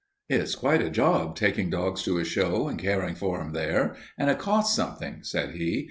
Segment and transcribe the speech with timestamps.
[0.29, 4.31] "It's quite a job, taking dogs to a show and caring for them there, and
[4.31, 5.79] it costs something," said he.